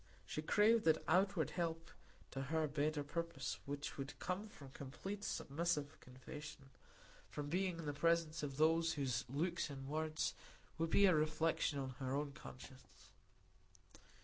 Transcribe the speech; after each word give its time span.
She 0.25 0.41
craved 0.41 0.85
that 0.85 1.03
outward 1.07 1.51
help 1.51 1.91
to 2.31 2.41
her 2.41 2.67
better 2.67 3.03
purpose 3.03 3.59
which 3.67 3.99
would 3.99 4.17
come 4.17 4.49
from 4.49 4.71
complete, 4.71 5.23
submissive 5.23 5.99
confession; 5.99 6.71
from 7.29 7.49
being 7.49 7.77
in 7.77 7.85
the 7.85 7.93
presence 7.93 8.41
of 8.41 8.57
those 8.57 8.93
whose 8.93 9.25
looks 9.29 9.69
and 9.69 9.87
words 9.87 10.33
would 10.79 10.89
be 10.89 11.05
a 11.05 11.13
reflection 11.13 11.77
of 11.77 11.97
her 11.97 12.15
own 12.15 12.31
conscience. 12.31 13.11